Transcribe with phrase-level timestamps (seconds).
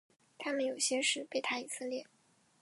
[0.39, 2.03] 他们有些是贝塔以色列。